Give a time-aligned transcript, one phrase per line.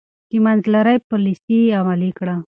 [0.29, 2.35] د منځلارۍ پاليسي يې عملي کړه.